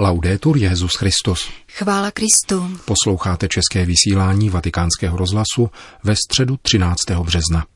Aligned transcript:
Laudetur 0.00 0.56
Jezus 0.56 0.94
Christus. 0.94 1.50
Chvála 1.72 2.10
Kristu. 2.10 2.78
Posloucháte 2.84 3.48
české 3.48 3.84
vysílání 3.84 4.50
Vatikánského 4.50 5.18
rozhlasu 5.18 5.70
ve 6.04 6.16
středu 6.16 6.56
13. 6.62 6.96
března. 7.10 7.66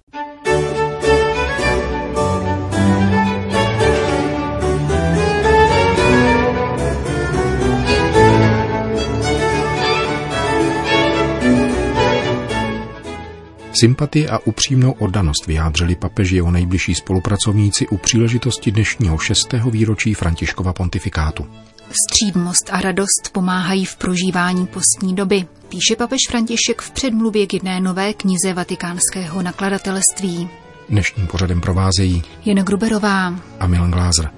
Sympatii 13.80 14.28
a 14.28 14.38
upřímnou 14.38 14.92
oddanost 14.92 15.46
vyjádřili 15.46 15.94
papeži 15.94 16.36
jeho 16.36 16.50
nejbližší 16.50 16.94
spolupracovníci 16.94 17.88
u 17.88 17.96
příležitosti 17.96 18.72
dnešního 18.72 19.18
šestého 19.18 19.70
výročí 19.70 20.14
Františkova 20.14 20.72
pontifikátu. 20.72 21.46
Střídmost 21.92 22.70
a 22.72 22.80
radost 22.80 23.30
pomáhají 23.32 23.84
v 23.84 23.96
prožívání 23.96 24.66
postní 24.66 25.14
doby, 25.14 25.46
píše 25.68 25.96
papež 25.98 26.18
František 26.28 26.82
v 26.82 26.90
předmluvě 26.90 27.46
k 27.46 27.54
jedné 27.54 27.80
nové 27.80 28.14
knize 28.14 28.54
vatikánského 28.54 29.42
nakladatelství. 29.42 30.48
Dnešním 30.88 31.26
pořadem 31.26 31.60
provázejí 31.60 32.22
Jana 32.44 32.62
Gruberová 32.62 33.34
a 33.60 33.66
Milan 33.66 33.90
Glázer. 33.90 34.30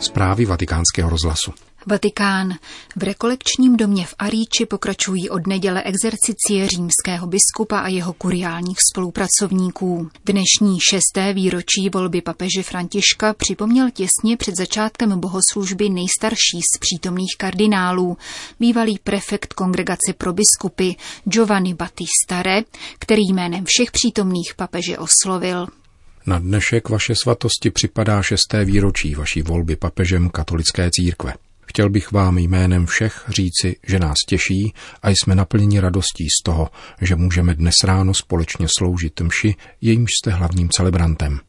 Zprávy 0.00 0.44
vatikánského 0.44 1.10
rozhlasu. 1.10 1.52
Vatikán. 1.86 2.54
V 2.96 3.02
rekolekčním 3.02 3.76
domě 3.76 4.06
v 4.06 4.14
Aríči 4.18 4.66
pokračují 4.66 5.30
od 5.30 5.46
neděle 5.46 5.82
exercicie 5.82 6.68
římského 6.68 7.26
biskupa 7.26 7.78
a 7.78 7.88
jeho 7.88 8.12
kuriálních 8.12 8.78
spolupracovníků. 8.92 10.10
Dnešní 10.24 10.78
šesté 10.90 11.32
výročí 11.32 11.90
volby 11.92 12.20
papeže 12.22 12.62
Františka 12.62 13.34
připomněl 13.34 13.90
těsně 13.90 14.36
před 14.36 14.56
začátkem 14.56 15.20
bohoslužby 15.20 15.88
nejstarší 15.88 16.60
z 16.74 16.78
přítomných 16.78 17.36
kardinálů, 17.38 18.16
bývalý 18.60 18.98
prefekt 19.04 19.52
kongregace 19.52 20.12
pro 20.18 20.32
biskupy 20.32 20.90
Giovanni 21.24 21.74
Battista 21.74 22.42
Re, 22.42 22.62
který 22.98 23.22
jménem 23.32 23.64
všech 23.66 23.90
přítomných 23.90 24.54
papeže 24.56 24.98
oslovil. 24.98 25.66
Na 26.26 26.38
dnešek 26.38 26.88
vaše 26.88 27.14
svatosti 27.22 27.70
připadá 27.70 28.22
šesté 28.22 28.64
výročí 28.64 29.14
vaší 29.14 29.42
volby 29.42 29.76
papežem 29.76 30.28
katolické 30.30 30.90
církve. 30.92 31.34
Chtěl 31.66 31.90
bych 31.90 32.12
vám 32.12 32.38
jménem 32.38 32.86
všech 32.86 33.24
říci, 33.28 33.76
že 33.86 33.98
nás 33.98 34.16
těší 34.28 34.74
a 35.02 35.10
jsme 35.10 35.34
naplněni 35.34 35.80
radostí 35.80 36.26
z 36.40 36.42
toho, 36.44 36.68
že 37.00 37.16
můžeme 37.16 37.54
dnes 37.54 37.74
ráno 37.84 38.14
společně 38.14 38.66
sloužit 38.78 39.20
mši, 39.20 39.54
jejímž 39.80 40.10
jste 40.10 40.30
hlavním 40.30 40.68
celebrantem. 40.68 41.40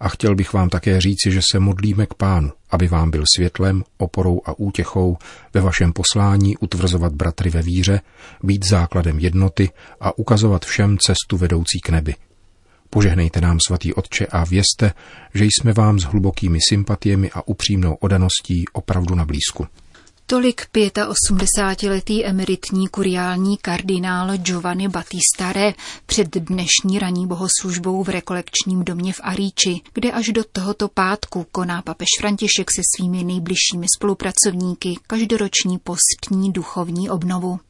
A 0.00 0.08
chtěl 0.08 0.34
bych 0.34 0.52
vám 0.52 0.68
také 0.68 1.00
říci, 1.00 1.32
že 1.32 1.40
se 1.50 1.58
modlíme 1.58 2.06
k 2.06 2.14
pánu, 2.14 2.52
aby 2.70 2.88
vám 2.88 3.10
byl 3.10 3.24
světlem, 3.36 3.84
oporou 3.98 4.40
a 4.44 4.58
útěchou 4.58 5.16
ve 5.54 5.60
vašem 5.60 5.92
poslání 5.92 6.56
utvrzovat 6.56 7.14
bratry 7.14 7.50
ve 7.50 7.62
víře, 7.62 8.00
být 8.42 8.64
základem 8.70 9.18
jednoty 9.18 9.70
a 10.00 10.18
ukazovat 10.18 10.64
všem 10.64 10.98
cestu 10.98 11.36
vedoucí 11.36 11.80
k 11.80 11.88
nebi. 11.88 12.14
Požehnejte 12.94 13.40
nám, 13.40 13.58
svatý 13.66 13.94
Otče, 13.94 14.26
a 14.26 14.44
vězte, 14.44 14.92
že 15.34 15.44
jsme 15.44 15.72
vám 15.72 15.98
s 15.98 16.02
hlubokými 16.02 16.58
sympatiemi 16.68 17.30
a 17.30 17.48
upřímnou 17.48 17.94
odaností 17.94 18.64
opravdu 18.72 19.14
na 19.14 19.24
blízku. 19.24 19.66
Tolik 20.26 20.62
85-letý 20.74 22.24
emeritní 22.24 22.88
kuriální 22.88 23.56
kardinál 23.56 24.36
Giovanni 24.36 24.88
Battista 24.88 25.52
Re 25.52 25.74
před 26.06 26.36
dnešní 26.36 26.98
ranní 26.98 27.26
bohoslužbou 27.26 28.04
v 28.04 28.08
rekolekčním 28.08 28.84
domě 28.84 29.12
v 29.12 29.20
Aríči, 29.22 29.80
kde 29.94 30.12
až 30.12 30.28
do 30.28 30.44
tohoto 30.52 30.88
pátku 30.88 31.46
koná 31.52 31.82
papež 31.82 32.08
František 32.20 32.70
se 32.70 32.82
svými 32.96 33.24
nejbližšími 33.24 33.86
spolupracovníky 33.98 34.98
každoroční 35.06 35.78
postní 35.78 36.52
duchovní 36.52 37.10
obnovu. 37.10 37.60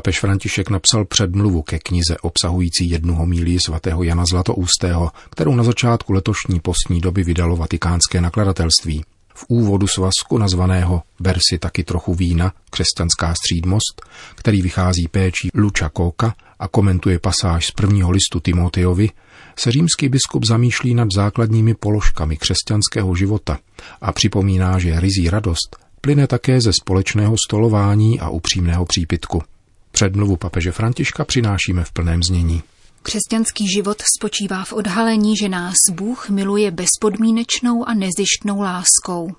Papež 0.00 0.20
František 0.20 0.70
napsal 0.70 1.04
předmluvu 1.04 1.62
ke 1.62 1.78
knize 1.78 2.16
obsahující 2.18 2.90
jednu 2.90 3.14
homílii 3.14 3.58
svatého 3.60 4.02
Jana 4.02 4.24
Zlatoustého, 4.24 5.10
kterou 5.30 5.54
na 5.54 5.64
začátku 5.64 6.12
letošní 6.12 6.60
postní 6.60 7.00
doby 7.00 7.24
vydalo 7.24 7.56
vatikánské 7.56 8.20
nakladatelství. 8.20 9.04
V 9.34 9.44
úvodu 9.48 9.86
svazku 9.86 10.38
nazvaného 10.38 11.02
Versi 11.20 11.58
taky 11.58 11.84
trochu 11.84 12.14
vína, 12.14 12.52
křesťanská 12.70 13.34
střídmost, 13.34 14.02
který 14.34 14.62
vychází 14.62 15.08
péčí 15.08 15.48
Luča 15.54 15.88
Kóka 15.88 16.34
a 16.58 16.68
komentuje 16.68 17.18
pasáž 17.18 17.66
z 17.66 17.70
prvního 17.70 18.10
listu 18.10 18.40
Timoteovi, 18.40 19.10
se 19.58 19.70
římský 19.70 20.08
biskup 20.08 20.44
zamýšlí 20.46 20.94
nad 20.94 21.08
základními 21.14 21.74
položkami 21.74 22.36
křesťanského 22.36 23.14
života 23.14 23.58
a 24.00 24.12
připomíná, 24.12 24.78
že 24.78 25.00
rizí 25.00 25.30
radost 25.30 25.76
plyne 26.00 26.26
také 26.26 26.60
ze 26.60 26.72
společného 26.72 27.36
stolování 27.46 28.20
a 28.20 28.28
upřímného 28.28 28.84
přípitku. 28.84 29.42
Předmluvu 29.90 30.36
papeže 30.36 30.72
Františka 30.72 31.24
přinášíme 31.24 31.84
v 31.84 31.92
plném 31.92 32.22
znění. 32.22 32.62
Křesťanský 33.02 33.68
život 33.68 34.02
spočívá 34.18 34.64
v 34.64 34.72
odhalení, 34.72 35.36
že 35.36 35.48
nás 35.48 35.76
Bůh 35.92 36.28
miluje 36.28 36.70
bezpodmínečnou 36.70 37.88
a 37.88 37.94
nezištnou 37.94 38.60
láskou. 38.60 39.30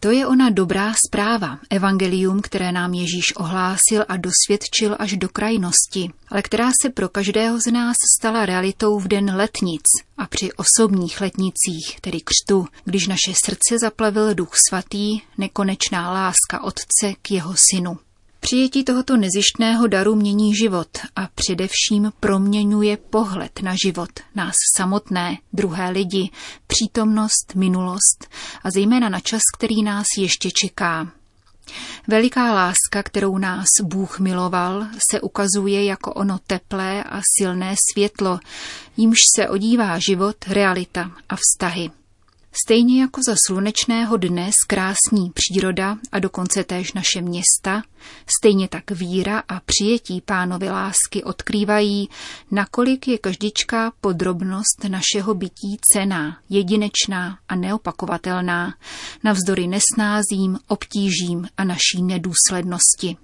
To 0.00 0.10
je 0.10 0.26
ona 0.26 0.50
dobrá 0.50 0.94
zpráva, 1.06 1.58
evangelium, 1.70 2.40
které 2.40 2.72
nám 2.72 2.94
Ježíš 2.94 3.36
ohlásil 3.36 4.04
a 4.08 4.16
dosvědčil 4.16 4.96
až 4.98 5.16
do 5.16 5.28
krajnosti, 5.28 6.10
ale 6.28 6.42
která 6.42 6.70
se 6.82 6.90
pro 6.90 7.08
každého 7.08 7.60
z 7.60 7.72
nás 7.72 7.96
stala 8.18 8.46
realitou 8.46 8.98
v 8.98 9.08
den 9.08 9.36
letnic 9.36 9.82
a 10.18 10.26
při 10.26 10.50
osobních 10.52 11.20
letnicích, 11.20 12.00
tedy 12.00 12.20
křtu, 12.20 12.66
když 12.84 13.06
naše 13.06 13.34
srdce 13.44 13.78
zaplavil 13.80 14.34
duch 14.34 14.52
svatý, 14.68 15.20
nekonečná 15.38 16.12
láska 16.12 16.62
Otce 16.62 17.14
k 17.22 17.30
jeho 17.30 17.54
synu. 17.70 17.98
Přijetí 18.46 18.84
tohoto 18.84 19.16
nezištného 19.16 19.86
daru 19.86 20.14
mění 20.14 20.54
život 20.54 20.88
a 21.16 21.28
především 21.34 22.12
proměňuje 22.20 22.96
pohled 22.96 23.62
na 23.62 23.74
život, 23.84 24.10
nás 24.34 24.54
samotné, 24.76 25.38
druhé 25.52 25.90
lidi, 25.90 26.30
přítomnost, 26.66 27.54
minulost 27.54 28.28
a 28.64 28.70
zejména 28.70 29.08
na 29.08 29.20
čas, 29.20 29.40
který 29.56 29.82
nás 29.82 30.06
ještě 30.18 30.50
čeká. 30.50 31.12
Veliká 32.08 32.52
láska, 32.52 33.02
kterou 33.02 33.38
nás 33.38 33.66
Bůh 33.82 34.18
miloval, 34.20 34.86
se 35.10 35.20
ukazuje 35.20 35.84
jako 35.84 36.12
ono 36.12 36.38
teplé 36.46 37.04
a 37.04 37.20
silné 37.38 37.74
světlo, 37.92 38.38
jímž 38.96 39.18
se 39.36 39.48
odívá 39.48 39.98
život, 39.98 40.36
realita 40.48 41.10
a 41.28 41.36
vztahy. 41.36 41.90
Stejně 42.64 43.00
jako 43.00 43.20
za 43.28 43.34
slunečného 43.46 44.16
dne 44.16 44.50
zkrásní 44.64 45.30
příroda 45.34 45.98
a 46.12 46.18
dokonce 46.18 46.64
též 46.64 46.92
naše 46.92 47.20
města, 47.20 47.82
stejně 48.38 48.68
tak 48.68 48.90
víra 48.90 49.42
a 49.48 49.60
přijetí 49.60 50.20
pánovy 50.20 50.70
lásky 50.70 51.24
odkrývají, 51.24 52.08
nakolik 52.50 53.08
je 53.08 53.18
každičká 53.18 53.92
podrobnost 54.00 54.84
našeho 54.88 55.34
bytí 55.34 55.78
cená, 55.92 56.38
jedinečná 56.48 57.38
a 57.48 57.56
neopakovatelná, 57.56 58.74
navzdory 59.24 59.66
nesnázím, 59.66 60.58
obtížím 60.68 61.48
a 61.56 61.64
naší 61.64 62.02
nedůslednosti. 62.02 63.16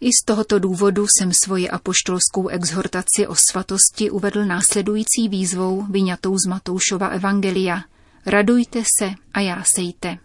I 0.00 0.08
z 0.08 0.24
tohoto 0.24 0.58
důvodu 0.58 1.06
jsem 1.06 1.30
svoji 1.44 1.70
apoštolskou 1.70 2.48
exhortaci 2.48 3.26
o 3.28 3.34
svatosti 3.50 4.10
uvedl 4.10 4.44
následující 4.44 5.28
výzvou 5.28 5.82
vyňatou 5.90 6.38
z 6.38 6.46
Matoušova 6.46 7.08
Evangelia– 7.08 7.82
Radujte 8.26 8.82
se 9.00 9.10
a 9.34 9.40
jásejte. 9.40 10.18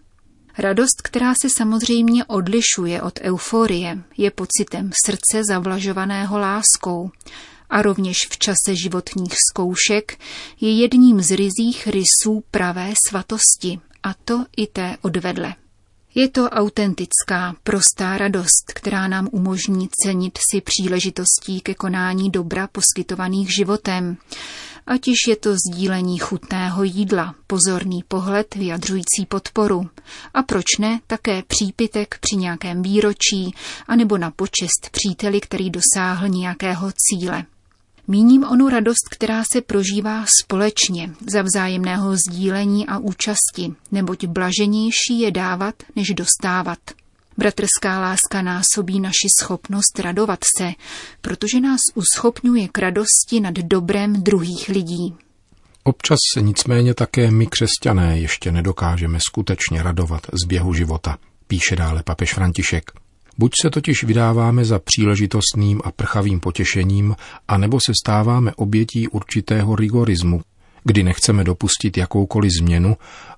Radost, 0.58 1.02
která 1.02 1.34
se 1.34 1.48
samozřejmě 1.56 2.24
odlišuje 2.24 3.02
od 3.02 3.20
euforie, 3.22 3.98
je 4.16 4.30
pocitem 4.30 4.90
srdce 5.06 5.42
zavlažovaného 5.48 6.38
láskou 6.38 7.10
a 7.70 7.82
rovněž 7.82 8.16
v 8.30 8.38
čase 8.38 8.76
životních 8.82 9.34
zkoušek 9.50 10.18
je 10.60 10.78
jedním 10.80 11.20
z 11.20 11.30
rizích 11.30 11.86
rysů 11.86 12.44
pravé 12.50 12.92
svatosti, 13.08 13.80
a 14.02 14.14
to 14.14 14.44
i 14.56 14.66
té 14.66 14.96
odvedle. 15.02 15.54
Je 16.14 16.28
to 16.28 16.50
autentická, 16.50 17.56
prostá 17.62 18.18
radost, 18.18 18.72
která 18.74 19.08
nám 19.08 19.28
umožní 19.32 19.88
cenit 20.02 20.38
si 20.50 20.60
příležitostí 20.60 21.60
ke 21.60 21.74
konání 21.74 22.30
dobra 22.30 22.66
poskytovaných 22.66 23.54
životem, 23.54 24.16
ať 24.88 25.08
již 25.08 25.18
je 25.28 25.36
to 25.36 25.50
sdílení 25.54 26.18
chutného 26.18 26.82
jídla, 26.82 27.34
pozorný 27.46 28.02
pohled 28.08 28.54
vyjadřující 28.54 29.26
podporu 29.28 29.90
a 30.34 30.42
proč 30.42 30.64
ne 30.78 31.00
také 31.06 31.42
přípitek 31.42 32.18
při 32.20 32.36
nějakém 32.36 32.82
výročí 32.82 33.54
anebo 33.88 34.18
na 34.18 34.30
počest 34.30 34.90
příteli, 34.90 35.40
který 35.40 35.70
dosáhl 35.70 36.28
nějakého 36.28 36.92
cíle. 36.92 37.44
Míním 38.08 38.44
onu 38.44 38.68
radost, 38.68 39.08
která 39.10 39.44
se 39.44 39.60
prožívá 39.60 40.24
společně, 40.42 41.10
za 41.32 41.42
vzájemného 41.42 42.16
sdílení 42.16 42.86
a 42.86 42.98
účasti, 42.98 43.74
neboť 43.92 44.24
blaženější 44.24 45.20
je 45.20 45.30
dávat, 45.30 45.74
než 45.96 46.08
dostávat. 46.14 46.78
Bratrská 47.38 48.00
láska 48.00 48.42
násobí 48.42 49.00
naši 49.00 49.28
schopnost 49.40 49.98
radovat 49.98 50.38
se, 50.58 50.72
protože 51.20 51.60
nás 51.60 51.80
uschopňuje 51.94 52.68
k 52.68 52.78
radosti 52.78 53.40
nad 53.40 53.54
dobrem 53.54 54.12
druhých 54.12 54.68
lidí. 54.68 55.14
Občas 55.84 56.18
se 56.34 56.42
nicméně 56.42 56.94
také 56.94 57.30
my 57.30 57.46
křesťané 57.46 58.18
ještě 58.18 58.52
nedokážeme 58.52 59.18
skutečně 59.20 59.82
radovat 59.82 60.26
z 60.42 60.46
běhu 60.46 60.74
života, 60.74 61.18
píše 61.46 61.76
dále 61.76 62.02
papež 62.02 62.34
František. 62.34 62.90
Buď 63.38 63.52
se 63.62 63.70
totiž 63.70 64.04
vydáváme 64.04 64.64
za 64.64 64.78
příležitostným 64.78 65.80
a 65.84 65.90
prchavým 65.90 66.40
potěšením, 66.40 67.16
anebo 67.48 67.78
se 67.86 67.92
stáváme 68.04 68.52
obětí 68.56 69.08
určitého 69.08 69.76
rigorismu, 69.76 70.40
kdy 70.84 71.02
nechceme 71.02 71.44
dopustit 71.44 71.96
jakoukoliv 71.96 72.52
změnu 72.58 72.96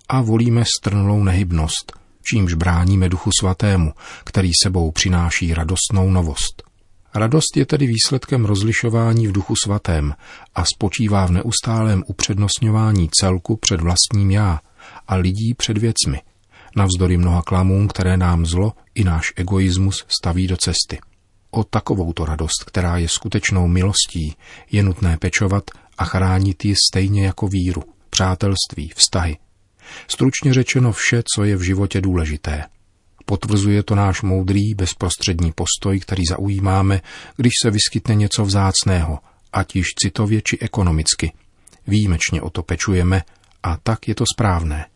a 0.08 0.22
volíme 0.22 0.64
strnulou 0.78 1.24
nehybnost, 1.24 1.99
čímž 2.22 2.54
bráníme 2.54 3.08
Duchu 3.08 3.30
Svatému, 3.40 3.92
který 4.24 4.50
sebou 4.62 4.90
přináší 4.90 5.54
radostnou 5.54 6.10
novost. 6.10 6.62
Radost 7.14 7.56
je 7.56 7.66
tedy 7.66 7.86
výsledkem 7.86 8.44
rozlišování 8.44 9.26
v 9.26 9.32
Duchu 9.32 9.54
Svatém 9.64 10.14
a 10.54 10.64
spočívá 10.64 11.26
v 11.26 11.30
neustálém 11.30 12.02
upřednostňování 12.06 13.08
celku 13.20 13.56
před 13.56 13.80
vlastním 13.80 14.30
já 14.30 14.60
a 15.08 15.16
lidí 15.16 15.54
před 15.54 15.78
věcmi, 15.78 16.20
navzdory 16.76 17.16
mnoha 17.16 17.42
klamům, 17.42 17.88
které 17.88 18.16
nám 18.16 18.46
zlo 18.46 18.72
i 18.94 19.04
náš 19.04 19.32
egoismus 19.36 20.04
staví 20.08 20.46
do 20.46 20.56
cesty. 20.56 20.98
O 21.50 21.64
takovouto 21.64 22.24
radost, 22.24 22.64
která 22.66 22.98
je 22.98 23.08
skutečnou 23.08 23.68
milostí, 23.68 24.36
je 24.72 24.82
nutné 24.82 25.16
pečovat 25.16 25.64
a 25.98 26.04
chránit 26.04 26.64
ji 26.64 26.74
stejně 26.90 27.26
jako 27.26 27.48
víru, 27.48 27.82
přátelství, 28.10 28.92
vztahy. 28.96 29.36
Stručně 30.08 30.54
řečeno 30.54 30.92
vše, 30.92 31.22
co 31.34 31.44
je 31.44 31.56
v 31.56 31.62
životě 31.62 32.00
důležité. 32.00 32.64
Potvrzuje 33.24 33.82
to 33.82 33.94
náš 33.94 34.22
moudrý, 34.22 34.74
bezprostřední 34.74 35.52
postoj, 35.52 36.00
který 36.00 36.22
zaujímáme, 36.30 37.00
když 37.36 37.52
se 37.62 37.70
vyskytne 37.70 38.14
něco 38.14 38.44
vzácného, 38.44 39.18
ať 39.52 39.76
již 39.76 39.86
citově 40.02 40.42
či 40.44 40.58
ekonomicky. 40.58 41.32
Výjimečně 41.86 42.42
o 42.42 42.50
to 42.50 42.62
pečujeme 42.62 43.22
a 43.62 43.76
tak 43.76 44.08
je 44.08 44.14
to 44.14 44.24
správné. 44.34 44.86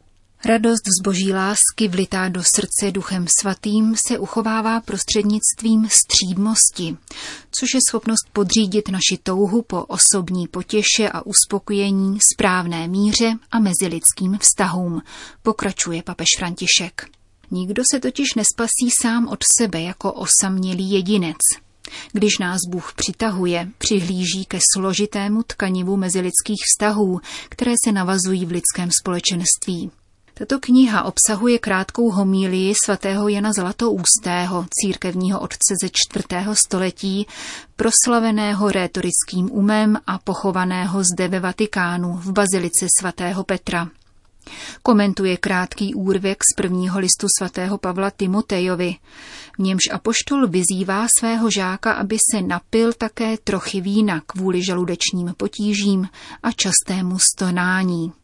Radost 0.46 0.82
z 1.00 1.02
boží 1.02 1.32
lásky 1.32 1.88
vlitá 1.88 2.28
do 2.28 2.42
srdce 2.42 2.90
duchem 2.90 3.26
svatým 3.40 3.94
se 4.08 4.18
uchovává 4.18 4.80
prostřednictvím 4.80 5.88
střídmosti, 5.88 6.96
což 7.60 7.74
je 7.74 7.80
schopnost 7.88 8.28
podřídit 8.32 8.88
naši 8.88 9.18
touhu 9.22 9.62
po 9.62 9.84
osobní 9.84 10.48
potěše 10.48 11.08
a 11.12 11.26
uspokojení 11.26 12.18
správné 12.34 12.88
míře 12.88 13.32
a 13.50 13.58
mezilidským 13.58 14.38
vztahům, 14.38 15.02
pokračuje 15.42 16.02
papež 16.02 16.28
František. 16.38 17.08
Nikdo 17.50 17.82
se 17.92 18.00
totiž 18.00 18.34
nespasí 18.34 18.90
sám 19.02 19.28
od 19.28 19.38
sebe 19.60 19.82
jako 19.82 20.12
osamělý 20.12 20.90
jedinec. 20.90 21.36
Když 22.12 22.38
nás 22.38 22.60
Bůh 22.70 22.92
přitahuje, 22.96 23.68
přihlíží 23.78 24.44
ke 24.44 24.58
složitému 24.74 25.42
tkanivu 25.42 25.96
mezilidských 25.96 26.62
vztahů, 26.66 27.20
které 27.48 27.72
se 27.84 27.92
navazují 27.92 28.46
v 28.46 28.50
lidském 28.50 28.90
společenství. 29.00 29.90
Tato 30.36 30.58
kniha 30.60 31.02
obsahuje 31.02 31.58
krátkou 31.58 32.10
homílii 32.10 32.74
svatého 32.84 33.28
Jana 33.28 33.52
Zlatoústého, 33.52 34.66
církevního 34.70 35.40
otce 35.40 35.74
ze 35.82 35.88
čtvrtého 35.92 36.54
století, 36.54 37.26
proslaveného 37.76 38.70
rétorickým 38.70 39.50
umem 39.52 39.96
a 40.06 40.18
pochovaného 40.18 41.02
zde 41.04 41.28
ve 41.28 41.40
Vatikánu 41.40 42.12
v 42.12 42.32
bazilice 42.32 42.86
svatého 43.00 43.44
Petra. 43.44 43.88
Komentuje 44.82 45.36
krátký 45.36 45.94
úrvek 45.94 46.38
z 46.52 46.54
prvního 46.56 46.98
listu 46.98 47.26
svatého 47.38 47.78
Pavla 47.78 48.10
Timotejovi, 48.10 48.96
v 49.56 49.58
němž 49.58 49.82
apoštol 49.92 50.46
vyzývá 50.46 51.06
svého 51.18 51.50
žáka, 51.50 51.92
aby 51.92 52.18
se 52.30 52.42
napil 52.42 52.92
také 52.92 53.38
trochy 53.38 53.80
vína 53.80 54.20
kvůli 54.26 54.64
žaludečním 54.64 55.34
potížím 55.36 56.08
a 56.42 56.52
častému 56.52 57.18
stonání. 57.18 58.23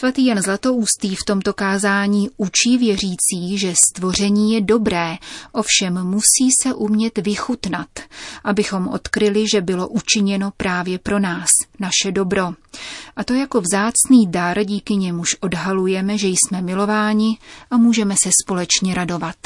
Svatý 0.00 0.26
Jan 0.26 0.42
Zlatoustý 0.42 1.16
v 1.16 1.24
tomto 1.26 1.52
kázání 1.52 2.28
učí 2.36 2.78
věřící, 2.78 3.58
že 3.58 3.74
stvoření 3.88 4.52
je 4.52 4.60
dobré, 4.60 5.16
ovšem 5.52 6.04
musí 6.04 6.50
se 6.62 6.74
umět 6.74 7.18
vychutnat, 7.18 7.88
abychom 8.44 8.88
odkryli, 8.88 9.44
že 9.52 9.60
bylo 9.60 9.88
učiněno 9.88 10.52
právě 10.56 10.98
pro 10.98 11.18
nás, 11.18 11.48
naše 11.80 12.12
dobro. 12.12 12.52
A 13.16 13.24
to 13.24 13.34
jako 13.34 13.60
vzácný 13.60 14.26
dar, 14.26 14.64
díky 14.64 14.96
němuž 14.96 15.36
odhalujeme, 15.40 16.18
že 16.18 16.28
jsme 16.28 16.62
milováni 16.62 17.38
a 17.70 17.76
můžeme 17.76 18.14
se 18.22 18.30
společně 18.44 18.94
radovat. 18.94 19.36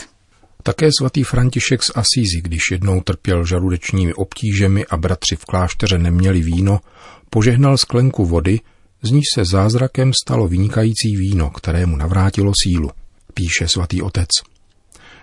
Také 0.63 0.89
svatý 0.99 1.25
František 1.25 1.83
z 1.83 1.91
Asízy, 1.95 2.41
když 2.43 2.61
jednou 2.71 3.01
trpěl 3.01 3.47
žaludečními 3.47 4.15
obtížemi 4.15 4.87
a 4.87 4.97
bratři 4.97 5.37
v 5.37 5.45
klášteře 5.45 5.99
neměli 5.99 6.41
víno, 6.41 6.81
požehnal 7.31 7.79
sklenku 7.79 8.27
vody, 8.27 8.61
z 9.03 9.11
níž 9.11 9.25
se 9.35 9.45
zázrakem 9.45 10.13
stalo 10.25 10.49
vynikající 10.49 11.17
víno, 11.17 11.51
kterému 11.51 11.97
navrátilo 11.97 12.53
sílu, 12.63 12.91
píše 13.35 13.69
svatý 13.69 14.03
otec. 14.03 14.29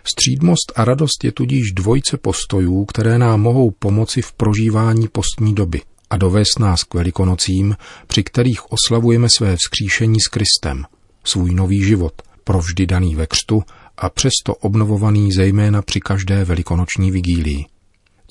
Střídmost 0.03 0.71
a 0.75 0.85
radost 0.85 1.23
je 1.23 1.31
tudíž 1.31 1.71
dvojce 1.71 2.17
postojů, 2.17 2.85
které 2.85 3.19
nám 3.19 3.41
mohou 3.41 3.71
pomoci 3.71 4.21
v 4.21 4.33
prožívání 4.33 5.07
postní 5.07 5.55
doby 5.55 5.81
a 6.09 6.17
dovést 6.17 6.59
nás 6.59 6.83
k 6.83 6.93
velikonocím, 6.93 7.75
při 8.07 8.23
kterých 8.23 8.71
oslavujeme 8.71 9.27
své 9.37 9.55
vzkříšení 9.55 10.19
s 10.19 10.27
Kristem, 10.27 10.85
svůj 11.23 11.53
nový 11.53 11.83
život, 11.83 12.21
provždy 12.43 12.85
daný 12.85 13.15
ve 13.15 13.27
křtu 13.27 13.63
a 13.97 14.09
přesto 14.09 14.55
obnovovaný 14.55 15.31
zejména 15.31 15.81
při 15.81 15.99
každé 15.99 16.45
velikonoční 16.45 17.11
vigílii. 17.11 17.65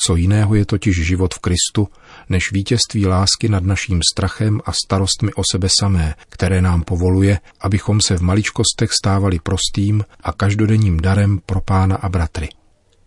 Co 0.07 0.17
jiného 0.17 0.55
je 0.55 0.65
totiž 0.65 1.07
život 1.07 1.35
v 1.35 1.39
Kristu, 1.39 1.89
než 2.29 2.53
vítězství 2.53 3.07
lásky 3.07 3.49
nad 3.49 3.65
naším 3.65 4.01
strachem 4.13 4.61
a 4.65 4.73
starostmi 4.73 5.33
o 5.33 5.43
sebe 5.53 5.69
samé, 5.81 6.15
které 6.29 6.63
nám 6.63 6.83
povoluje, 6.83 7.41
abychom 7.61 8.01
se 8.01 8.17
v 8.17 8.21
maličkostech 8.21 8.91
stávali 8.93 9.39
prostým 9.39 10.05
a 10.21 10.33
každodenním 10.33 11.01
darem 11.01 11.39
pro 11.47 11.61
pána 11.61 11.97
a 11.97 12.09
bratry. 12.09 12.49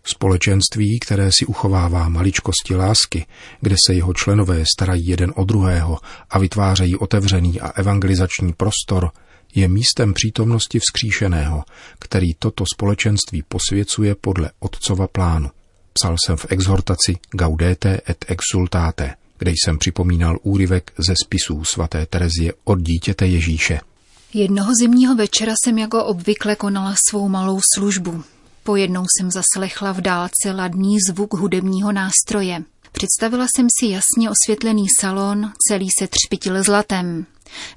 Společenství, 0.04 0.98
které 1.00 1.30
si 1.32 1.46
uchovává 1.46 2.08
maličkosti 2.08 2.74
lásky, 2.74 3.26
kde 3.60 3.76
se 3.86 3.94
jeho 3.94 4.14
členové 4.14 4.64
starají 4.76 5.06
jeden 5.06 5.32
o 5.36 5.44
druhého 5.44 5.98
a 6.30 6.38
vytvářejí 6.38 6.96
otevřený 6.96 7.60
a 7.60 7.68
evangelizační 7.68 8.52
prostor, 8.52 9.10
je 9.54 9.68
místem 9.68 10.12
přítomnosti 10.12 10.78
vzkříšeného, 10.78 11.64
který 11.98 12.34
toto 12.34 12.64
společenství 12.74 13.42
posvěcuje 13.48 14.14
podle 14.14 14.50
otcova 14.60 15.08
plánu. 15.08 15.50
Psal 15.92 16.16
jsem 16.26 16.36
v 16.36 16.46
exhortaci 16.48 17.16
Gaudete 17.30 18.00
et 18.08 18.24
exultate, 18.28 19.14
kde 19.38 19.50
jsem 19.50 19.78
připomínal 19.78 20.38
úryvek 20.42 20.92
ze 21.06 21.14
spisů 21.24 21.64
svaté 21.64 22.06
Terezie 22.06 22.52
od 22.64 22.80
dítěte 22.80 23.26
Ježíše. 23.26 23.80
Jednoho 24.34 24.72
zimního 24.80 25.14
večera 25.14 25.52
jsem 25.64 25.78
jako 25.78 26.04
obvykle 26.04 26.56
konala 26.56 26.94
svou 27.08 27.28
malou 27.28 27.60
službu. 27.76 28.24
Pojednou 28.62 29.04
jsem 29.04 29.30
zaslechla 29.30 29.92
v 29.92 30.00
dálce 30.00 30.52
ladný 30.54 30.96
zvuk 31.08 31.34
hudebního 31.34 31.92
nástroje. 31.92 32.62
Představila 32.92 33.46
jsem 33.56 33.66
si 33.80 33.86
jasně 33.86 34.30
osvětlený 34.30 34.86
salon, 35.00 35.52
celý 35.68 35.88
se 35.98 36.08
třpitil 36.08 36.62
zlatem. 36.62 37.26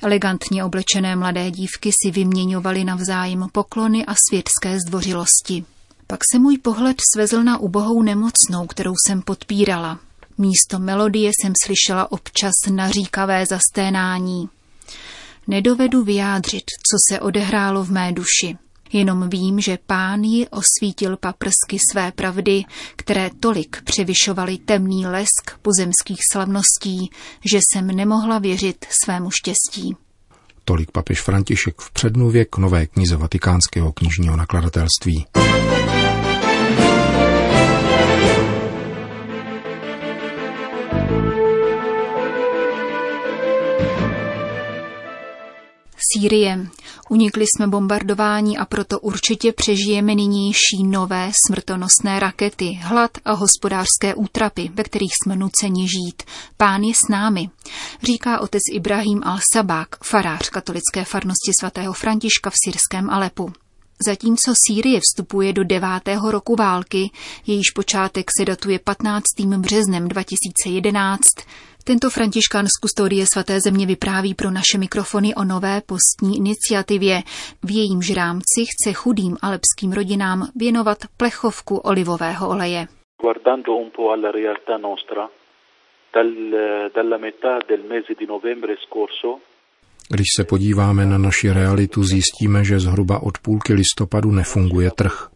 Elegantně 0.03 0.63
oblečené 0.63 1.15
mladé 1.15 1.51
dívky 1.51 1.91
si 2.03 2.11
vyměňovaly 2.11 2.83
navzájem 2.83 3.47
poklony 3.51 4.05
a 4.05 4.15
světské 4.29 4.79
zdvořilosti. 4.87 5.65
Pak 6.07 6.19
se 6.31 6.39
můj 6.39 6.57
pohled 6.57 6.97
svezl 7.13 7.43
na 7.43 7.57
ubohou 7.57 8.01
nemocnou, 8.03 8.67
kterou 8.67 8.93
jsem 9.07 9.21
podpírala. 9.21 9.99
Místo 10.37 10.79
melodie 10.79 11.31
jsem 11.31 11.53
slyšela 11.63 12.11
občas 12.11 12.53
naříkavé 12.69 13.45
zasténání. 13.45 14.49
Nedovedu 15.47 16.03
vyjádřit, 16.03 16.63
co 16.91 17.13
se 17.13 17.19
odehrálo 17.19 17.83
v 17.83 17.91
mé 17.91 18.11
duši. 18.11 18.57
Jenom 18.93 19.29
vím, 19.29 19.59
že 19.59 19.77
pán 19.85 20.23
ji 20.23 20.47
osvítil 20.47 21.17
paprsky 21.17 21.77
své 21.91 22.11
pravdy, 22.11 22.63
které 22.95 23.29
tolik 23.39 23.81
převyšovaly 23.83 24.57
temný 24.57 25.05
lesk 25.07 25.59
pozemských 25.61 26.19
slavností, 26.31 27.09
že 27.51 27.57
jsem 27.57 27.87
nemohla 27.87 28.39
věřit 28.39 28.85
svému 29.03 29.31
štěstí. 29.31 29.95
Tolik 30.65 30.91
papež 30.91 31.21
František 31.21 31.81
v 31.81 31.91
předmluvě 31.91 32.45
k 32.45 32.57
nové 32.57 32.85
knize 32.85 33.15
vatikánského 33.15 33.91
knižního 33.91 34.35
nakladatelství. 34.37 35.25
Sýrie. 46.15 46.67
Unikli 47.09 47.45
jsme 47.45 47.67
bombardování 47.67 48.57
a 48.57 48.65
proto 48.65 48.99
určitě 48.99 49.51
přežijeme 49.53 50.15
nynější 50.15 50.83
nové 50.83 51.31
smrtonosné 51.47 52.19
rakety, 52.19 52.79
hlad 52.81 53.11
a 53.25 53.33
hospodářské 53.33 54.15
útrapy, 54.15 54.71
ve 54.73 54.83
kterých 54.83 55.11
jsme 55.23 55.35
nuceni 55.35 55.87
žít. 55.87 56.23
Pán 56.57 56.81
je 56.81 56.93
s 56.93 57.09
námi, 57.09 57.49
říká 58.03 58.39
otec 58.39 58.61
Ibrahim 58.73 59.19
al-Sabák, 59.19 59.85
farář 60.03 60.49
katolické 60.49 61.03
farnosti 61.05 61.51
svatého 61.59 61.93
Františka 61.93 62.49
v 62.49 62.55
syrském 62.65 63.09
Alepu. 63.09 63.53
Zatímco 64.05 64.53
Sýrie 64.67 64.99
vstupuje 64.99 65.53
do 65.53 65.63
devátého 65.63 66.31
roku 66.31 66.55
války, 66.55 67.11
jejíž 67.47 67.71
počátek 67.75 68.31
se 68.39 68.45
datuje 68.45 68.79
15. 68.79 69.23
březnem 69.57 70.07
2011, 70.07 71.21
Tento 71.87 72.09
františkán 72.09 72.65
z 72.65 72.75
kustodie 72.81 73.25
svaté 73.33 73.59
země 73.59 73.85
vypráví 73.85 74.33
pro 74.33 74.51
naše 74.51 74.77
mikrofony 74.77 75.35
o 75.35 75.43
nové 75.43 75.81
postní 75.81 76.37
iniciativě. 76.37 77.15
V 77.63 77.71
jejímž 77.71 78.13
rámci 78.15 78.59
chce 78.71 78.93
chudým 78.93 79.37
alepským 79.41 79.91
rodinám 79.93 80.47
věnovat 80.55 80.97
plechovku 81.17 81.77
olivového 81.77 82.49
oleje. 82.49 82.87
Guardando 83.21 83.71
un 83.73 83.89
po' 83.95 84.09
alla 84.09 84.31
realtà 84.31 84.77
nostra, 84.77 85.29
dalla 86.95 87.17
metà 87.17 87.53
del 87.69 87.83
mese 87.89 88.13
di 88.19 88.25
novembre 88.27 88.75
scorso 88.85 89.39
když 90.09 90.27
se 90.35 90.43
podíváme 90.43 91.05
na 91.05 91.17
naši 91.17 91.51
realitu, 91.51 92.03
zjistíme, 92.03 92.63
že 92.63 92.79
zhruba 92.79 93.23
od 93.23 93.37
půlky 93.37 93.73
listopadu 93.73 94.31
nefunguje 94.31 94.91
trh. 94.91 95.27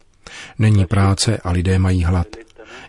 Není 0.58 0.86
práce 0.86 1.38
a 1.44 1.50
lidé 1.50 1.78
mají 1.78 2.04
hlad. 2.04 2.26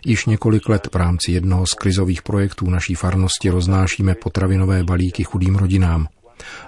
Již 0.06 0.26
několik 0.26 0.68
let 0.68 0.88
v 0.92 0.96
rámci 0.96 1.32
jednoho 1.32 1.66
z 1.66 1.72
krizových 1.74 2.22
projektů 2.22 2.70
naší 2.70 2.94
farnosti 2.94 3.50
roznášíme 3.50 4.14
potravinové 4.14 4.84
balíky 4.84 5.24
chudým 5.24 5.56
rodinám. 5.56 6.08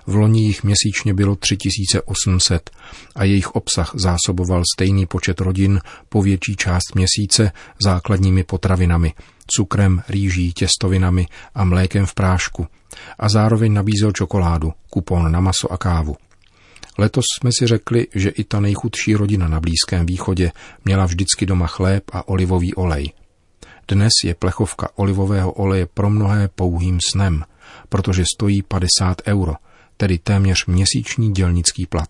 V 0.06 0.14
loni 0.14 0.42
jich 0.42 0.64
měsíčně 0.64 1.14
bylo 1.14 1.37
3800 1.37 2.71
a 3.14 3.25
jejich 3.25 3.50
obsah 3.50 3.92
zásoboval 3.94 4.62
stejný 4.75 5.06
počet 5.06 5.40
rodin 5.40 5.80
po 6.09 6.23
větší 6.23 6.56
část 6.56 6.94
měsíce 6.94 7.52
základními 7.85 8.44
potravinami, 8.44 9.12
cukrem, 9.47 10.02
rýží, 10.09 10.52
těstovinami 10.52 11.26
a 11.54 11.64
mlékem 11.64 12.06
v 12.06 12.14
prášku 12.14 12.66
a 13.18 13.28
zároveň 13.28 13.73
nabízel 13.73 14.12
čokoládu, 14.12 14.73
kupon 14.90 15.33
na 15.33 15.40
maso 15.40 15.73
a 15.73 15.76
kávu. 15.76 16.16
Letos 16.98 17.24
jsme 17.40 17.50
si 17.58 17.66
řekli, 17.66 18.06
že 18.14 18.30
i 18.30 18.44
ta 18.44 18.60
nejchudší 18.60 19.14
rodina 19.14 19.48
na 19.48 19.60
Blízkém 19.60 20.06
východě 20.06 20.52
měla 20.84 21.06
vždycky 21.06 21.46
doma 21.46 21.66
chléb 21.66 22.04
a 22.12 22.28
olivový 22.28 22.74
olej. 22.74 23.12
Dnes 23.88 24.12
je 24.24 24.34
plechovka 24.34 24.88
olivového 24.94 25.52
oleje 25.52 25.86
pro 25.86 26.10
mnohé 26.10 26.48
pouhým 26.48 26.98
snem, 27.10 27.44
protože 27.88 28.24
stojí 28.34 28.62
50 28.62 29.22
euro, 29.26 29.54
tedy 29.96 30.18
téměř 30.18 30.66
měsíční 30.66 31.32
dělnický 31.32 31.86
plat. 31.86 32.08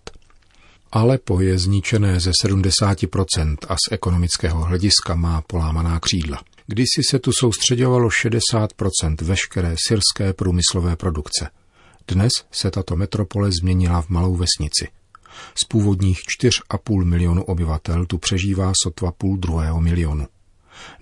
Alepo 0.91 1.41
je 1.41 1.59
zničené 1.59 2.19
ze 2.19 2.31
70% 2.45 3.55
a 3.69 3.75
z 3.75 3.91
ekonomického 3.91 4.63
hlediska 4.63 5.15
má 5.15 5.41
polámaná 5.41 5.99
křídla. 5.99 6.41
Kdysi 6.67 7.01
se 7.09 7.19
tu 7.19 7.31
soustředovalo 7.31 8.07
60% 8.07 9.15
veškeré 9.21 9.75
syrské 9.87 10.33
průmyslové 10.33 10.95
produkce. 10.95 11.49
Dnes 12.07 12.31
se 12.51 12.71
tato 12.71 12.95
metropole 12.95 13.51
změnila 13.61 14.01
v 14.01 14.09
malou 14.09 14.35
vesnici. 14.35 14.87
Z 15.55 15.63
původních 15.63 16.19
4,5 16.41 17.03
milionu 17.03 17.43
obyvatel 17.43 18.05
tu 18.05 18.17
přežívá 18.17 18.71
sotva 18.83 19.11
půl 19.11 19.37
druhého 19.37 19.81
milionu. 19.81 20.27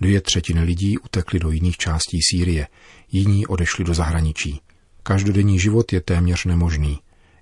Dvě 0.01 0.22
třetiny 0.22 0.63
lidí 0.63 0.98
utekly 0.98 1.39
do 1.39 1.51
jiných 1.51 1.77
částí 1.77 2.19
Sýrie, 2.31 2.67
jiní 3.12 3.48
odešli 3.48 3.83
do 3.83 3.93
zahraničí. 3.93 4.62
Každodenní 5.03 5.60
život 5.60 5.93
je 5.93 6.01
téměř 6.01 6.45
nemožný. 6.45 7.00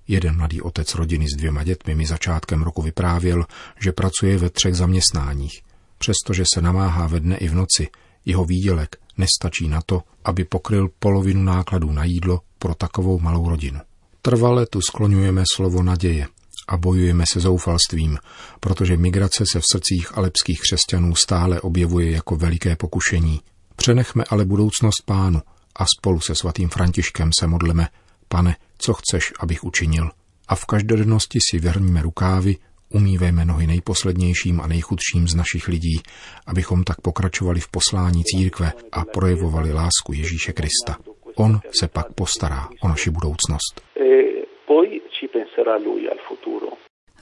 Jeden 0.07 0.37
mladý 0.37 0.61
otec 0.61 0.95
rodiny 0.95 1.25
s 1.33 1.37
dvěma 1.37 1.63
dětmi 1.63 1.95
mi 1.95 2.05
začátkem 2.05 2.63
roku 2.63 2.81
vyprávěl, 2.81 3.45
že 3.79 3.91
pracuje 3.91 4.37
ve 4.37 4.49
třech 4.49 4.75
zaměstnáních. 4.75 5.61
Přestože 5.97 6.43
se 6.53 6.61
namáhá 6.61 7.07
ve 7.07 7.19
dne 7.19 7.37
i 7.37 7.47
v 7.47 7.55
noci, 7.55 7.87
jeho 8.25 8.45
výdělek 8.45 8.95
nestačí 9.17 9.67
na 9.67 9.81
to, 9.81 10.03
aby 10.25 10.45
pokryl 10.45 10.89
polovinu 10.99 11.43
nákladů 11.43 11.91
na 11.91 12.03
jídlo 12.03 12.41
pro 12.61 12.75
takovou 12.75 13.19
malou 13.19 13.49
rodinu. 13.49 13.79
Trvale 14.21 14.65
tu 14.65 14.81
skloňujeme 14.81 15.43
slovo 15.55 15.83
naděje 15.83 16.27
a 16.69 16.77
bojujeme 16.77 17.23
se 17.33 17.39
zoufalstvím, 17.39 18.17
protože 18.59 18.97
migrace 18.97 19.43
se 19.51 19.59
v 19.59 19.63
srdcích 19.71 20.17
alepských 20.17 20.61
křesťanů 20.61 21.15
stále 21.15 21.61
objevuje 21.61 22.11
jako 22.11 22.35
veliké 22.35 22.75
pokušení. 22.75 23.41
Přenechme 23.75 24.23
ale 24.29 24.45
budoucnost 24.45 25.01
pánu 25.05 25.41
a 25.75 25.85
spolu 25.97 26.19
se 26.19 26.35
svatým 26.35 26.69
Františkem 26.69 27.29
se 27.39 27.47
modleme, 27.47 27.87
pane, 28.27 28.55
co 28.77 28.93
chceš, 28.93 29.33
abych 29.39 29.63
učinil. 29.63 30.09
A 30.47 30.55
v 30.55 30.65
každodennosti 30.65 31.39
si 31.51 31.59
vrníme 31.59 32.01
rukávy, 32.01 32.57
umývejme 32.89 33.45
nohy 33.45 33.67
nejposlednějším 33.67 34.61
a 34.61 34.67
nejchudším 34.67 35.27
z 35.27 35.35
našich 35.35 35.67
lidí, 35.67 36.01
abychom 36.45 36.83
tak 36.83 37.01
pokračovali 37.01 37.59
v 37.59 37.67
poslání 37.67 38.23
církve 38.23 38.73
a 38.91 39.05
projevovali 39.05 39.73
lásku 39.73 40.13
Ježíše 40.13 40.53
Krista. 40.53 41.10
On 41.35 41.59
se 41.79 41.87
pak 41.87 42.13
postará 42.13 42.69
o 42.83 42.87
naši 42.87 43.09
budoucnost. 43.09 43.81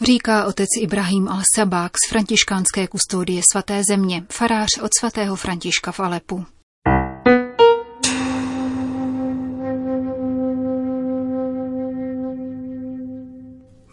Říká 0.01 0.45
otec 0.47 0.67
Ibrahim 0.81 1.27
al-Sabák 1.27 1.89
z 2.05 2.09
františkánské 2.09 2.87
kustodie 2.87 3.41
svaté 3.51 3.81
země, 3.89 4.23
farář 4.31 4.69
od 4.83 4.91
svatého 4.99 5.35
Františka 5.35 5.91
v 5.91 5.99
Alepu. 5.99 6.45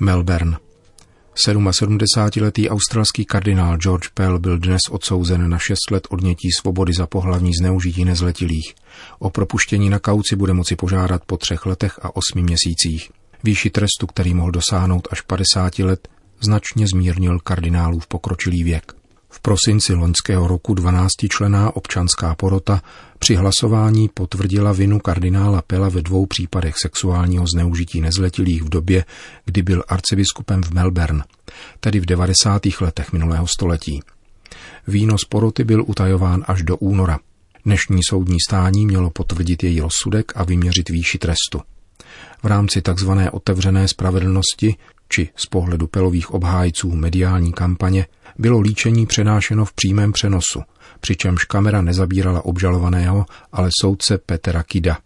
Melbourne. 0.01 0.66
77-letý 1.45 2.71
australský 2.71 3.25
kardinál 3.25 3.77
George 3.77 4.09
Pell 4.15 4.39
byl 4.39 4.59
dnes 4.59 4.81
odsouzen 4.91 5.51
na 5.51 5.59
6 5.59 5.77
let 5.91 6.07
odnětí 6.11 6.49
svobody 6.61 6.93
za 6.93 7.07
pohlavní 7.07 7.51
zneužití 7.61 8.05
nezletilých. 8.05 8.75
O 9.19 9.31
propuštění 9.31 9.91
na 9.91 9.99
kauci 9.99 10.37
bude 10.37 10.53
moci 10.53 10.77
požádat 10.77 11.25
po 11.27 11.37
třech 11.37 11.67
letech 11.67 11.99
a 12.03 12.17
osmi 12.17 12.43
měsících. 12.43 13.11
Výši 13.45 13.71
trestu, 13.71 14.07
který 14.07 14.35
mohl 14.35 14.51
dosáhnout 14.51 15.09
až 15.11 15.21
50 15.21 15.79
let, 15.79 16.09
značně 16.41 16.87
zmírnil 16.87 17.39
kardinálův 17.39 18.07
pokročilý 18.07 18.65
věk. 18.65 18.96
V 19.37 19.41
prosinci 19.41 19.95
loňského 19.95 20.49
roku 20.49 20.75
12-člená 20.75 21.71
občanská 21.75 22.35
porota 22.35 22.83
při 23.19 23.35
hlasování 23.35 24.09
potvrdila 24.15 24.73
vinu 24.73 24.99
kardinála 24.99 25.63
Pela 25.63 25.89
ve 25.89 26.03
dvou 26.03 26.27
případech 26.27 26.75
sexuálního 26.83 27.45
zneužití 27.55 28.01
nezletilých 28.01 28.63
v 28.63 28.69
době, 28.69 29.05
kdy 29.45 29.63
byl 29.63 29.85
arcibiskupem 29.89 30.63
v 30.63 30.71
Melbourne, 30.71 31.25
tedy 31.81 32.01
v 32.01 32.07
90. 32.07 32.63
letech 32.81 33.13
minulého 33.13 33.47
století. 33.47 34.03
Výnos 34.87 35.25
poroty 35.29 35.65
byl 35.65 35.85
utajován 35.87 36.45
až 36.47 36.63
do 36.63 36.77
února. 36.77 37.19
Dnešní 37.65 38.01
soudní 38.09 38.37
stání 38.49 38.87
mělo 38.87 39.11
potvrdit 39.11 39.65
její 39.65 39.81
rozsudek 39.81 40.33
a 40.37 40.45
vyměřit 40.45 40.89
výši 40.89 41.19
trestu. 41.19 41.61
V 42.43 42.47
rámci 42.47 42.83
tzv. 42.83 43.11
otevřené 43.33 43.89
spravedlnosti 43.89 44.77
či 45.09 45.29
z 45.37 45.47
pohledu 45.47 45.87
pelových 45.87 46.31
obhájců 46.31 46.91
mediální 46.93 47.53
kampaně 47.53 48.07
bylo 48.39 48.61
líčení 48.61 49.07
přenášeno 49.07 49.65
v 49.65 49.73
přímém 49.73 50.13
přenosu, 50.13 50.63
přičemž 51.01 51.45
kamera 51.45 51.83
nezabírala 51.83 52.45
obžalovaného, 52.45 53.27
ale 53.53 53.71
soudce 53.81 54.19
Petra 54.19 54.63
Kida. 54.63 54.99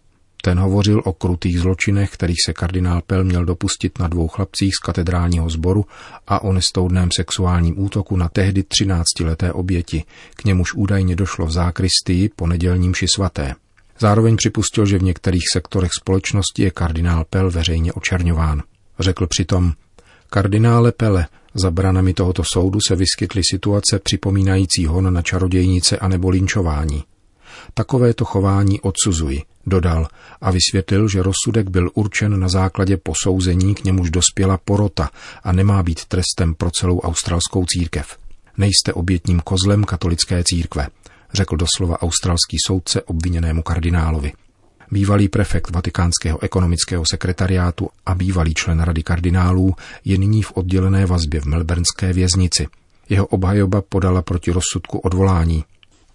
Ten 0.43 0.59
hovořil 0.59 1.01
o 1.05 1.13
krutých 1.13 1.59
zločinech, 1.59 2.09
kterých 2.09 2.37
se 2.45 2.53
kardinál 2.53 3.01
Pel 3.07 3.23
měl 3.23 3.45
dopustit 3.45 3.99
na 3.99 4.07
dvou 4.07 4.27
chlapcích 4.27 4.71
z 4.75 4.79
katedrálního 4.79 5.49
sboru 5.49 5.85
a 6.27 6.43
o 6.43 6.53
nestoudném 6.53 7.09
sexuálním 7.15 7.79
útoku 7.79 8.17
na 8.17 8.29
tehdy 8.29 8.61
13-leté 8.61 9.51
oběti, 9.51 10.03
k 10.35 10.43
němuž 10.45 10.73
údajně 10.73 11.15
došlo 11.15 11.45
v 11.45 11.51
zákristii 11.51 12.29
po 12.35 12.47
nedělním 12.47 12.93
ši 12.93 13.05
svaté. 13.15 13.55
Zároveň 13.99 14.35
připustil, 14.35 14.85
že 14.85 14.97
v 14.97 15.03
některých 15.03 15.43
sektorech 15.53 15.91
společnosti 15.99 16.63
je 16.63 16.71
kardinál 16.71 17.25
Pel 17.29 17.51
veřejně 17.51 17.93
očerňován. 17.93 18.63
Řekl 18.99 19.27
přitom, 19.27 19.73
kardinále 20.29 20.91
Pele, 20.91 21.27
za 21.53 21.71
branami 21.71 22.13
tohoto 22.13 22.43
soudu 22.53 22.79
se 22.87 22.95
vyskytly 22.95 23.41
situace 23.51 23.99
připomínající 23.99 24.85
hon 24.85 25.13
na 25.13 25.21
čarodějnice 25.21 25.97
a 25.97 26.07
nebo 26.07 26.29
linčování. 26.29 27.03
Takovéto 27.73 28.25
chování 28.25 28.81
odsuzuji, 28.81 29.41
dodal 29.67 30.07
a 30.41 30.51
vysvětlil, 30.51 31.07
že 31.09 31.23
rozsudek 31.23 31.69
byl 31.69 31.89
určen 31.93 32.39
na 32.39 32.47
základě 32.47 32.97
posouzení, 32.97 33.75
k 33.75 33.83
němuž 33.83 34.09
dospěla 34.09 34.57
porota 34.57 35.09
a 35.43 35.51
nemá 35.51 35.83
být 35.83 36.05
trestem 36.05 36.53
pro 36.53 36.71
celou 36.71 36.99
australskou 36.99 37.65
církev. 37.65 38.17
Nejste 38.57 38.93
obětním 38.93 39.39
kozlem 39.39 39.83
katolické 39.83 40.43
církve, 40.43 40.87
řekl 41.33 41.57
doslova 41.57 42.01
australský 42.01 42.57
soudce 42.67 43.01
obviněnému 43.01 43.63
kardinálovi. 43.63 44.31
Bývalý 44.91 45.27
prefekt 45.27 45.71
Vatikánského 45.71 46.43
ekonomického 46.43 47.05
sekretariátu 47.05 47.89
a 48.05 48.15
bývalý 48.15 48.53
člen 48.53 48.79
Rady 48.79 49.03
kardinálů 49.03 49.75
je 50.05 50.17
nyní 50.17 50.43
v 50.43 50.51
oddělené 50.51 51.05
vazbě 51.05 51.41
v 51.41 51.45
melbournské 51.45 52.13
věznici. 52.13 52.67
Jeho 53.09 53.25
obhajoba 53.25 53.81
podala 53.81 54.21
proti 54.21 54.51
rozsudku 54.51 54.99
odvolání. 54.99 55.63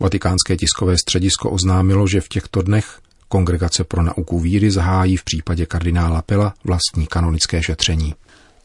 Vatikánské 0.01 0.57
tiskové 0.57 0.99
středisko 0.99 1.51
oznámilo, 1.51 2.09
že 2.09 2.21
v 2.21 2.29
těchto 2.29 2.63
dnech 2.63 2.99
Kongregace 3.29 3.85
pro 3.85 4.03
nauku 4.03 4.41
víry 4.41 4.71
zahájí 4.71 5.17
v 5.17 5.25
případě 5.25 5.67
kardinála 5.67 6.23
Pela 6.23 6.55
vlastní 6.65 7.07
kanonické 7.07 7.63
šetření. 7.63 8.15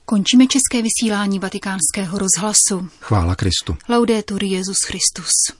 Končíme 0.06 0.48
české 0.48 0.84
vysílání 0.84 1.40
vatikánského 1.40 2.18
rozhlasu. 2.18 2.90
Chvála 3.00 3.36
Kristu. 3.36 3.78
Laudetur 3.90 4.44
Jezus 4.44 4.78
Christus. 4.88 5.32